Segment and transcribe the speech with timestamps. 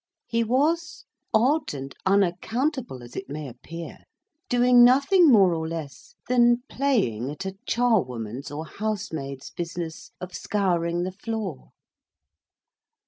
[0.25, 3.99] He was, odd and unaccountable as it may appear,
[4.49, 11.03] doing nothing more or less than playing at a charwoman's or housemaid's business of scouring
[11.03, 11.69] the floor.